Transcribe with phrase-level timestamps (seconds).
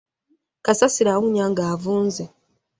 [0.65, 2.23] Kasasiro awunya nga avunze.